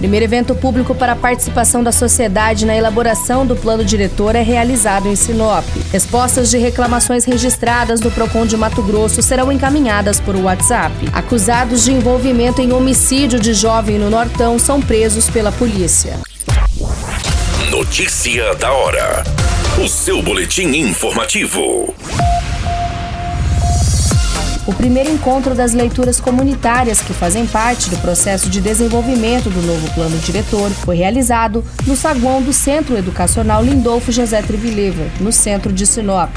Primeiro 0.00 0.24
evento 0.24 0.54
público 0.54 0.94
para 0.94 1.12
a 1.12 1.16
participação 1.16 1.84
da 1.84 1.92
sociedade 1.92 2.64
na 2.64 2.74
elaboração 2.74 3.44
do 3.44 3.54
plano 3.54 3.84
diretor 3.84 4.34
é 4.34 4.40
realizado 4.40 5.06
em 5.06 5.14
Sinop. 5.14 5.62
Respostas 5.92 6.48
de 6.48 6.56
reclamações 6.56 7.26
registradas 7.26 8.00
no 8.00 8.10
Procon 8.10 8.46
de 8.46 8.56
Mato 8.56 8.82
Grosso 8.82 9.20
serão 9.20 9.52
encaminhadas 9.52 10.18
por 10.18 10.34
WhatsApp. 10.36 10.94
Acusados 11.12 11.84
de 11.84 11.92
envolvimento 11.92 12.62
em 12.62 12.72
homicídio 12.72 13.38
de 13.38 13.52
jovem 13.52 13.98
no 13.98 14.08
Nortão 14.08 14.58
são 14.58 14.80
presos 14.80 15.28
pela 15.28 15.52
polícia. 15.52 16.18
Notícia 17.70 18.54
da 18.54 18.72
hora. 18.72 19.22
O 19.84 19.86
seu 19.86 20.22
boletim 20.22 20.68
informativo. 20.68 21.94
O 24.70 24.72
primeiro 24.72 25.10
encontro 25.10 25.52
das 25.52 25.72
leituras 25.72 26.20
comunitárias 26.20 27.00
que 27.00 27.12
fazem 27.12 27.44
parte 27.44 27.90
do 27.90 27.96
processo 27.96 28.48
de 28.48 28.60
desenvolvimento 28.60 29.50
do 29.50 29.60
novo 29.62 29.92
plano 29.94 30.16
diretor 30.18 30.70
foi 30.70 30.94
realizado 30.94 31.64
no 31.88 31.96
saguão 31.96 32.40
do 32.40 32.52
Centro 32.52 32.96
Educacional 32.96 33.64
Lindolfo 33.64 34.12
José 34.12 34.40
Trivilever, 34.42 35.10
no 35.18 35.32
centro 35.32 35.72
de 35.72 35.84
Sinop. 35.84 36.30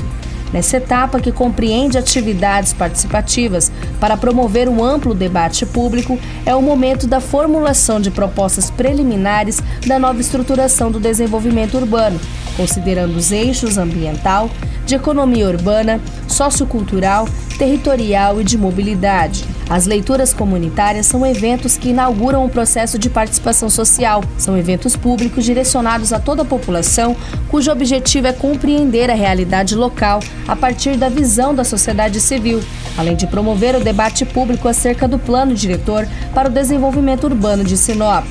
Nessa 0.51 0.77
etapa, 0.77 1.19
que 1.19 1.31
compreende 1.31 1.95
atividades 1.95 2.73
participativas 2.73 3.71
para 3.99 4.17
promover 4.17 4.67
um 4.67 4.83
amplo 4.83 5.13
debate 5.13 5.63
público, 5.63 6.17
é 6.43 6.55
o 6.55 6.61
momento 6.61 7.05
da 7.05 7.19
formulação 7.19 7.99
de 7.99 8.09
propostas 8.09 8.71
preliminares 8.71 9.61
da 9.85 9.99
nova 9.99 10.19
estruturação 10.19 10.91
do 10.91 10.99
desenvolvimento 10.99 11.77
urbano, 11.77 12.19
considerando 12.55 13.15
os 13.15 13.31
eixos 13.31 13.77
ambiental, 13.77 14.49
de 14.85 14.95
economia 14.95 15.47
urbana, 15.47 15.99
sociocultural, 16.27 17.27
territorial 17.57 18.41
e 18.41 18.43
de 18.43 18.57
mobilidade. 18.57 19.45
As 19.69 19.85
leituras 19.85 20.33
comunitárias 20.33 21.05
são 21.05 21.25
eventos 21.25 21.77
que 21.77 21.89
inauguram 21.89 22.45
o 22.45 22.49
processo 22.49 22.99
de 22.99 23.09
participação 23.09 23.69
social. 23.69 24.23
São 24.37 24.57
eventos 24.57 24.95
públicos 24.95 25.45
direcionados 25.45 26.11
a 26.11 26.19
toda 26.19 26.41
a 26.41 26.45
população, 26.45 27.15
cujo 27.49 27.71
objetivo 27.71 28.27
é 28.27 28.33
compreender 28.33 29.09
a 29.09 29.15
realidade 29.15 29.75
local 29.75 30.19
a 30.47 30.55
partir 30.55 30.97
da 30.97 31.09
visão 31.09 31.55
da 31.55 31.63
sociedade 31.63 32.19
civil, 32.19 32.61
além 32.97 33.15
de 33.15 33.25
promover 33.25 33.75
o 33.75 33.83
debate 33.83 34.25
público 34.25 34.67
acerca 34.67 35.07
do 35.07 35.17
plano 35.17 35.55
diretor 35.55 36.07
para 36.33 36.49
o 36.49 36.51
desenvolvimento 36.51 37.23
urbano 37.23 37.63
de 37.63 37.77
Sinop 37.77 38.25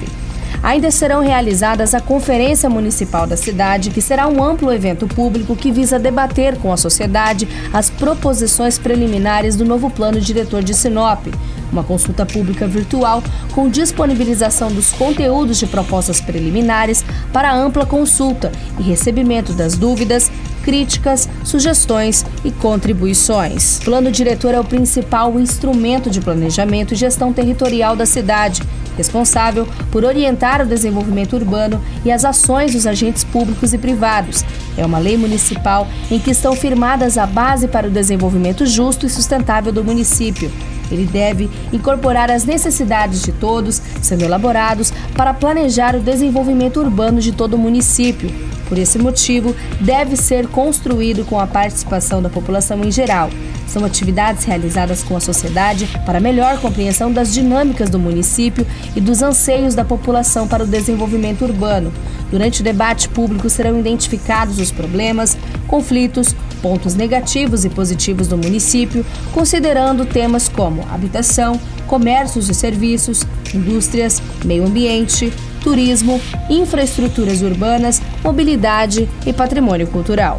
ainda 0.63 0.91
serão 0.91 1.21
realizadas 1.21 1.95
a 1.95 2.01
Conferência 2.01 2.71
Municipal 2.71 3.27
da 3.27 3.37
cidade, 3.37 3.91
que 3.91 4.01
será 4.01 4.29
um 4.29 4.43
amplo 4.43 4.73
evento 4.73 5.07
público 5.07 5.57
que 5.57 5.73
visa 5.73 5.99
debater 5.99 6.57
com 6.59 6.73
a 6.73 6.77
sociedade 6.77 7.49
as 7.73 7.91
proposições 7.91 8.79
preliminares 8.79 9.57
do 9.57 9.65
novo 9.65 9.91
plano 9.91 10.21
diretor 10.21 10.63
de 10.63 10.75
Sinop. 10.75 11.27
Uma 11.73 11.83
consulta 11.83 12.25
pública 12.27 12.67
virtual 12.67 13.23
com 13.55 13.69
disponibilização 13.69 14.71
dos 14.71 14.93
conteúdos 14.93 15.59
de 15.59 15.67
propostas 15.67 16.21
preliminares 16.21 17.03
para 17.33 17.53
ampla 17.53 17.87
consulta 17.87 18.53
e 18.79 18.83
recebimento 18.83 19.55
das 19.55 19.75
dúvidas, 19.75 20.31
críticas, 20.63 21.29
sugestões 21.43 22.25
e 22.45 22.51
contribuições. 22.51 23.79
O 23.79 23.85
plano 23.85 24.13
diretor 24.13 24.55
é 24.55 24.61
o 24.61 24.65
principal 24.65 25.41
instrumento 25.41 26.11
de 26.11 26.21
planejamento 26.21 26.93
e 26.93 26.97
gestão 26.97 27.33
territorial 27.33 27.97
da 27.97 28.07
cidade 28.07 28.63
responsável 28.97 29.67
por 29.91 30.05
orientar 30.05 30.63
o 30.63 30.67
desenvolvimento 30.67 31.35
urbano 31.35 31.81
e 32.05 32.11
as 32.11 32.25
ações 32.25 32.73
dos 32.73 32.87
agentes 32.87 33.25
públicos 33.25 33.73
e 33.73 33.79
privados. 33.79 34.45
É 34.77 34.85
uma 34.85 34.99
lei 34.99 35.17
municipal 35.17 35.87
em 36.11 36.19
que 36.19 36.31
estão 36.31 36.55
firmadas 36.55 37.19
a 37.19 37.27
base 37.27 37.69
para 37.69 37.89
o 37.89 37.91
desenvolvimento 37.91 38.67
justo 38.67 39.07
e 39.07 39.11
sustentável 39.11 39.73
do 39.73 39.85
município. 39.85 40.51
Ele 40.91 41.07
deve 41.07 41.49
incorporar 41.73 42.31
as 42.31 42.45
necessidades 42.45 43.23
de 43.23 43.33
todos, 43.33 43.81
sendo 44.03 44.25
elaborados 44.25 44.93
para 45.17 45.33
planejar 45.33 45.97
o 45.97 46.01
desenvolvimento 46.01 46.81
urbano 46.81 47.21
de 47.21 47.33
todo 47.33 47.55
o 47.55 47.59
município. 47.59 48.31
Por 48.73 48.79
esse 48.79 48.99
motivo, 48.99 49.55
deve 49.83 50.17
ser 50.17 50.49
construído 50.49 51.27
com 51.27 51.39
a 51.39 51.47
participação 51.47 52.23
da 52.23 52.31
população 52.31 52.83
em 52.83 52.91
geral. 52.91 53.29
São 53.67 53.85
atividades 53.85 54.45
realizadas 54.45 55.03
com 55.03 55.15
a 55.15 55.21
sociedade 55.21 55.87
para 56.07 56.19
melhor 56.19 56.59
compreensão 56.59 57.13
das 57.13 57.35
dinâmicas 57.35 57.91
do 57.91 57.99
município 57.99 58.67
e 58.97 59.01
dos 59.03 59.21
anseios 59.21 59.75
da 59.75 59.85
população 59.85 60.49
para 60.49 60.65
o 60.65 60.67
desenvolvimento 60.67 61.45
urbano. 61.45 61.93
Durante 62.31 62.63
o 62.63 62.65
debate 62.65 63.11
público 63.11 63.51
serão 63.51 63.79
identificados 63.79 64.59
os 64.59 64.71
problemas, 64.71 65.37
conflitos, 65.69 66.35
pontos 66.63 66.95
negativos 66.95 67.67
e 67.67 67.69
positivos 67.69 68.27
do 68.27 68.39
município, 68.39 69.05
considerando 69.35 70.07
temas 70.07 70.49
como 70.49 70.83
habitação, 70.91 71.61
comércios 71.87 72.49
e 72.49 72.55
serviços, 72.55 73.23
indústrias, 73.53 74.23
meio 74.47 74.65
ambiente, 74.65 75.31
turismo, 75.63 76.21
infraestruturas 76.51 77.43
urbanas, 77.43 78.01
mobilidade 78.23 79.09
e 79.27 79.33
patrimônio 79.33 79.87
cultural. 79.87 80.39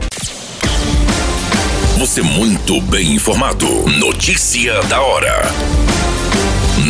Você 1.98 2.22
muito 2.22 2.82
bem 2.82 3.14
informado. 3.14 3.68
Notícia 4.00 4.82
da 4.84 5.02
hora. 5.02 5.44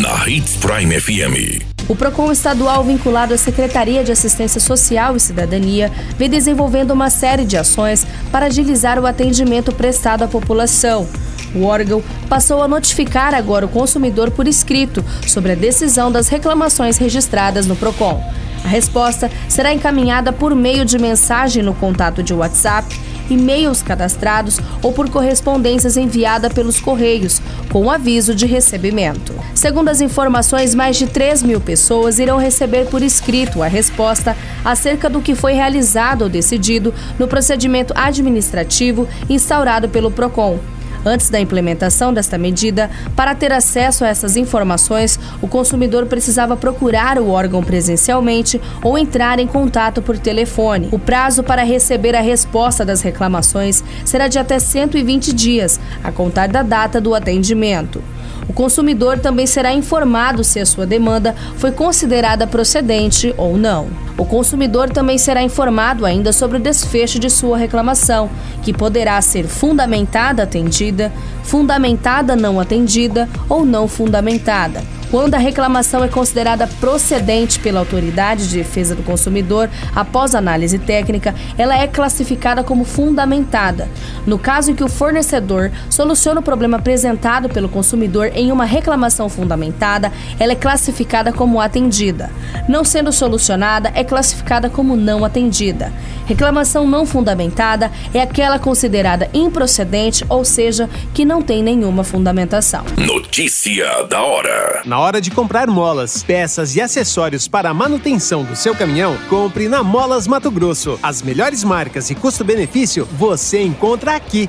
Na 0.00 0.28
Hits 0.28 0.56
Prime 0.56 0.98
FM. 0.98 1.74
O 1.86 1.94
PROCON 1.94 2.32
estadual 2.32 2.82
vinculado 2.82 3.34
à 3.34 3.38
Secretaria 3.38 4.02
de 4.02 4.10
Assistência 4.10 4.58
Social 4.58 5.14
e 5.16 5.20
Cidadania 5.20 5.92
vem 6.16 6.30
desenvolvendo 6.30 6.92
uma 6.92 7.10
série 7.10 7.44
de 7.44 7.58
ações 7.58 8.06
para 8.32 8.46
agilizar 8.46 8.98
o 8.98 9.06
atendimento 9.06 9.70
prestado 9.72 10.22
à 10.22 10.28
população. 10.28 11.06
O 11.54 11.64
órgão 11.64 12.02
passou 12.28 12.62
a 12.62 12.68
notificar 12.68 13.34
agora 13.34 13.66
o 13.66 13.68
consumidor 13.68 14.30
por 14.30 14.48
escrito 14.48 15.04
sobre 15.28 15.52
a 15.52 15.54
decisão 15.54 16.10
das 16.10 16.28
reclamações 16.28 16.96
registradas 16.96 17.66
no 17.66 17.76
PROCON. 17.76 18.20
A 18.64 18.68
resposta 18.68 19.30
será 19.48 19.72
encaminhada 19.72 20.32
por 20.32 20.54
meio 20.54 20.84
de 20.84 20.98
mensagem 20.98 21.62
no 21.62 21.74
contato 21.74 22.22
de 22.22 22.32
WhatsApp 22.32 22.98
e-mails 23.30 23.82
cadastrados 23.82 24.58
ou 24.82 24.92
por 24.92 25.08
correspondências 25.08 25.96
enviada 25.96 26.50
pelos 26.50 26.80
Correios, 26.80 27.40
com 27.70 27.90
aviso 27.90 28.34
de 28.34 28.46
recebimento. 28.46 29.34
Segundo 29.54 29.88
as 29.88 30.00
informações, 30.00 30.74
mais 30.74 30.96
de 30.96 31.06
3 31.06 31.42
mil 31.42 31.60
pessoas 31.60 32.18
irão 32.18 32.38
receber 32.38 32.86
por 32.86 33.02
escrito 33.02 33.62
a 33.62 33.66
resposta 33.66 34.36
acerca 34.64 35.08
do 35.08 35.20
que 35.20 35.34
foi 35.34 35.52
realizado 35.52 36.22
ou 36.22 36.28
decidido 36.28 36.92
no 37.18 37.26
procedimento 37.26 37.92
administrativo 37.96 39.08
instaurado 39.28 39.88
pelo 39.88 40.10
PROCON. 40.10 40.58
Antes 41.04 41.28
da 41.28 41.38
implementação 41.38 42.14
desta 42.14 42.38
medida, 42.38 42.90
para 43.14 43.34
ter 43.34 43.52
acesso 43.52 44.04
a 44.04 44.08
essas 44.08 44.36
informações, 44.36 45.18
o 45.42 45.46
consumidor 45.46 46.06
precisava 46.06 46.56
procurar 46.56 47.18
o 47.18 47.28
órgão 47.28 47.62
presencialmente 47.62 48.60
ou 48.82 48.96
entrar 48.96 49.38
em 49.38 49.46
contato 49.46 50.00
por 50.00 50.18
telefone. 50.18 50.88
O 50.92 50.98
prazo 50.98 51.42
para 51.42 51.62
receber 51.62 52.16
a 52.16 52.20
resposta 52.20 52.84
das 52.84 53.02
reclamações 53.02 53.84
será 54.04 54.28
de 54.28 54.38
até 54.38 54.58
120 54.58 55.32
dias, 55.32 55.78
a 56.02 56.10
contar 56.10 56.48
da 56.48 56.62
data 56.62 57.00
do 57.00 57.14
atendimento. 57.14 58.02
O 58.48 58.52
consumidor 58.52 59.18
também 59.18 59.46
será 59.46 59.72
informado 59.72 60.44
se 60.44 60.60
a 60.60 60.66
sua 60.66 60.86
demanda 60.86 61.34
foi 61.56 61.72
considerada 61.72 62.46
procedente 62.46 63.34
ou 63.36 63.56
não. 63.56 64.03
O 64.16 64.24
consumidor 64.24 64.90
também 64.90 65.18
será 65.18 65.42
informado 65.42 66.06
ainda 66.06 66.32
sobre 66.32 66.58
o 66.58 66.60
desfecho 66.60 67.18
de 67.18 67.28
sua 67.28 67.58
reclamação, 67.58 68.30
que 68.62 68.72
poderá 68.72 69.20
ser 69.20 69.46
fundamentada 69.48 70.44
atendida, 70.44 71.12
fundamentada 71.42 72.36
não 72.36 72.60
atendida 72.60 73.28
ou 73.48 73.66
não 73.66 73.88
fundamentada. 73.88 74.82
Quando 75.10 75.34
a 75.34 75.38
reclamação 75.38 76.02
é 76.02 76.08
considerada 76.08 76.66
procedente 76.80 77.60
pela 77.60 77.78
Autoridade 77.78 78.48
de 78.48 78.56
Defesa 78.56 78.96
do 78.96 79.02
Consumidor, 79.02 79.70
após 79.94 80.34
análise 80.34 80.78
técnica, 80.78 81.34
ela 81.56 81.76
é 81.76 81.86
classificada 81.86 82.64
como 82.64 82.84
fundamentada. 82.84 83.88
No 84.26 84.38
caso 84.38 84.70
em 84.70 84.74
que 84.74 84.82
o 84.82 84.88
fornecedor 84.88 85.70
soluciona 85.88 86.40
o 86.40 86.42
problema 86.42 86.78
apresentado 86.78 87.48
pelo 87.48 87.68
consumidor 87.68 88.32
em 88.34 88.50
uma 88.50 88.64
reclamação 88.64 89.28
fundamentada, 89.28 90.10
ela 90.38 90.52
é 90.52 90.56
classificada 90.56 91.32
como 91.32 91.60
atendida. 91.60 92.30
Não 92.68 92.82
sendo 92.84 93.12
solucionada, 93.12 93.92
é 93.94 94.02
classificada 94.04 94.70
como 94.70 94.96
não 94.96 95.24
atendida. 95.24 95.92
Reclamação 96.26 96.86
não 96.86 97.04
fundamentada 97.04 97.90
é 98.12 98.20
aquela 98.20 98.58
considerada 98.58 99.28
improcedente, 99.34 100.24
ou 100.28 100.44
seja, 100.44 100.88
que 101.12 101.24
não 101.24 101.42
tem 101.42 101.62
nenhuma 101.62 102.04
fundamentação. 102.04 102.84
Notícia 102.96 104.04
da 104.04 104.22
hora. 104.22 104.82
Na 104.84 104.98
hora 104.98 105.20
de 105.20 105.30
comprar 105.30 105.66
molas, 105.66 106.22
peças 106.22 106.74
e 106.76 106.80
acessórios 106.80 107.48
para 107.48 107.70
a 107.70 107.74
manutenção 107.74 108.44
do 108.44 108.56
seu 108.56 108.74
caminhão, 108.74 109.16
compre 109.28 109.68
na 109.68 109.82
Molas 109.82 110.26
Mato 110.26 110.50
Grosso. 110.50 110.98
As 111.02 111.22
melhores 111.22 111.62
marcas 111.64 112.10
e 112.10 112.14
custo-benefício 112.14 113.06
você 113.12 113.62
encontra 113.62 114.14
aqui. 114.14 114.48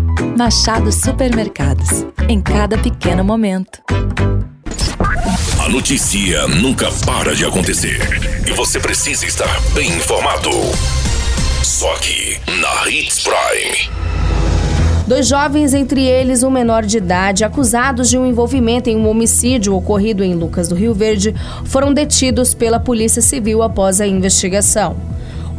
Machado 0.37 0.91
Supermercados. 0.91 2.05
Em 2.29 2.39
cada 2.39 2.77
pequeno 2.77 3.23
momento. 3.23 3.81
A 5.63 5.69
notícia 5.69 6.47
nunca 6.47 6.89
para 7.05 7.35
de 7.35 7.43
acontecer. 7.45 7.99
E 8.47 8.51
você 8.51 8.79
precisa 8.79 9.25
estar 9.25 9.59
bem 9.73 9.89
informado. 9.89 10.49
Só 11.63 11.93
aqui, 11.95 12.39
na 12.59 12.89
Hits 12.89 13.19
Prime. 13.23 13.89
Dois 15.07 15.27
jovens, 15.27 15.73
entre 15.73 16.05
eles 16.05 16.43
um 16.43 16.49
menor 16.49 16.85
de 16.85 16.97
idade, 16.97 17.43
acusados 17.43 18.09
de 18.09 18.17
um 18.17 18.25
envolvimento 18.25 18.89
em 18.89 18.95
um 18.95 19.09
homicídio 19.09 19.75
ocorrido 19.75 20.23
em 20.23 20.35
Lucas 20.35 20.67
do 20.67 20.75
Rio 20.75 20.93
Verde, 20.93 21.35
foram 21.65 21.93
detidos 21.93 22.53
pela 22.53 22.79
Polícia 22.79 23.21
Civil 23.21 23.61
após 23.61 23.99
a 23.99 24.07
investigação. 24.07 24.95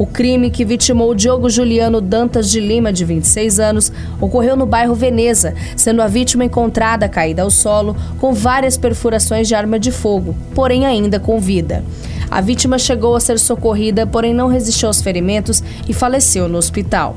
O 0.02 0.06
crime 0.06 0.50
que 0.50 0.64
vitimou 0.64 1.14
Diogo 1.14 1.48
Juliano 1.48 2.00
Dantas 2.00 2.50
de 2.50 2.58
Lima, 2.58 2.92
de 2.92 3.04
26 3.04 3.60
anos, 3.60 3.92
ocorreu 4.20 4.56
no 4.56 4.66
bairro 4.66 4.96
Veneza, 4.96 5.54
sendo 5.76 6.02
a 6.02 6.08
vítima 6.08 6.44
encontrada 6.44 7.08
caída 7.08 7.42
ao 7.42 7.50
solo 7.52 7.96
com 8.18 8.32
várias 8.32 8.76
perfurações 8.76 9.46
de 9.46 9.54
arma 9.54 9.78
de 9.78 9.92
fogo, 9.92 10.34
porém 10.56 10.84
ainda 10.84 11.20
com 11.20 11.38
vida. 11.38 11.84
A 12.28 12.40
vítima 12.40 12.80
chegou 12.80 13.14
a 13.14 13.20
ser 13.20 13.38
socorrida, 13.38 14.04
porém 14.04 14.34
não 14.34 14.48
resistiu 14.48 14.88
aos 14.88 15.00
ferimentos 15.00 15.62
e 15.88 15.92
faleceu 15.92 16.48
no 16.48 16.58
hospital. 16.58 17.16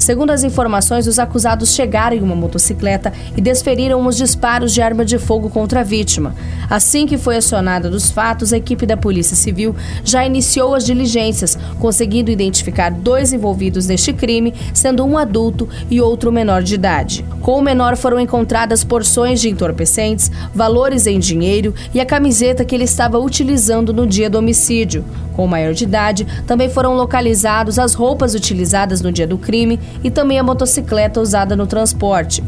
Segundo 0.00 0.30
as 0.30 0.42
informações, 0.42 1.06
os 1.06 1.18
acusados 1.18 1.74
chegaram 1.74 2.16
em 2.16 2.22
uma 2.22 2.34
motocicleta 2.34 3.12
e 3.36 3.40
desferiram 3.40 4.06
os 4.06 4.16
disparos 4.16 4.72
de 4.72 4.80
arma 4.80 5.04
de 5.04 5.18
fogo 5.18 5.50
contra 5.50 5.80
a 5.80 5.84
vítima. 5.84 6.34
Assim 6.70 7.06
que 7.06 7.18
foi 7.18 7.36
acionada 7.36 7.90
dos 7.90 8.10
fatos, 8.10 8.50
a 8.50 8.56
equipe 8.56 8.86
da 8.86 8.96
Polícia 8.96 9.36
Civil 9.36 9.76
já 10.02 10.24
iniciou 10.24 10.74
as 10.74 10.86
diligências, 10.86 11.58
conseguindo 11.78 12.30
identificar 12.30 12.90
dois 12.90 13.34
envolvidos 13.34 13.86
neste 13.86 14.10
crime, 14.14 14.54
sendo 14.72 15.04
um 15.04 15.18
adulto 15.18 15.68
e 15.90 16.00
outro 16.00 16.32
menor 16.32 16.62
de 16.62 16.76
idade. 16.76 17.22
Com 17.42 17.58
o 17.58 17.62
menor 17.62 17.94
foram 17.94 18.18
encontradas 18.18 18.82
porções 18.82 19.38
de 19.38 19.50
entorpecentes, 19.50 20.30
valores 20.54 21.06
em 21.06 21.18
dinheiro 21.18 21.74
e 21.92 22.00
a 22.00 22.06
camiseta 22.06 22.64
que 22.64 22.74
ele 22.74 22.84
estava 22.84 23.18
utilizando 23.18 23.92
no 23.92 24.06
dia 24.06 24.30
do 24.30 24.38
homicídio. 24.38 25.04
Com 25.40 25.46
maior 25.46 25.72
de 25.72 25.84
idade, 25.84 26.26
também 26.46 26.68
foram 26.68 26.92
localizados 26.92 27.78
as 27.78 27.94
roupas 27.94 28.34
utilizadas 28.34 29.00
no 29.00 29.10
dia 29.10 29.26
do 29.26 29.38
crime 29.38 29.80
e 30.04 30.10
também 30.10 30.38
a 30.38 30.42
motocicleta 30.42 31.18
usada 31.18 31.56
no 31.56 31.66
transporte. 31.66 32.44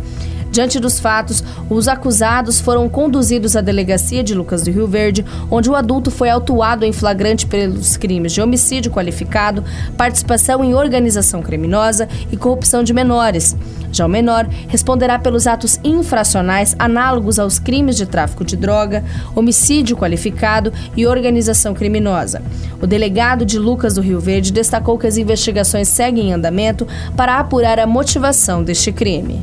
Diante 0.52 0.78
dos 0.78 1.00
fatos, 1.00 1.43
os 1.70 1.88
acusados 1.88 2.60
foram 2.60 2.87
conduzidos 2.87 3.56
à 3.56 3.62
delegacia 3.62 4.22
de 4.22 4.34
Lucas 4.34 4.60
do 4.60 4.70
Rio 4.70 4.87
Verde, 4.87 5.25
onde 5.50 5.70
o 5.70 5.75
adulto 5.75 6.10
foi 6.10 6.28
autuado 6.28 6.84
em 6.84 6.93
flagrante 6.93 7.46
pelos 7.46 7.96
crimes 7.96 8.34
de 8.34 8.43
homicídio 8.43 8.93
qualificado, 8.93 9.64
participação 9.96 10.62
em 10.62 10.75
organização 10.75 11.40
criminosa 11.40 12.06
e 12.31 12.37
corrupção 12.37 12.84
de 12.84 12.93
menores. 12.93 13.56
Já 13.90 14.04
o 14.04 14.08
menor 14.10 14.46
responderá 14.69 15.19
pelos 15.19 15.46
atos 15.46 15.81
infracionais 15.82 16.76
análogos 16.78 17.38
aos 17.38 17.58
crimes 17.58 17.96
de 17.96 18.04
tráfico 18.04 18.44
de 18.44 18.54
droga, 18.54 19.02
homicídio 19.34 19.96
qualificado 19.96 20.70
e 20.94 21.06
organização 21.06 21.72
criminosa. 21.72 22.43
O 22.78 22.87
delegado 22.87 23.46
de 23.46 23.58
Lucas 23.58 23.94
do 23.94 24.02
Rio 24.02 24.20
Verde 24.20 24.52
destacou 24.52 24.99
que 24.99 25.06
as 25.06 25.16
investigações 25.16 25.88
seguem 25.88 26.28
em 26.28 26.32
andamento 26.34 26.87
para 27.16 27.38
apurar 27.38 27.78
a 27.78 27.87
motivação 27.87 28.62
deste 28.62 28.93
crime. 28.93 29.43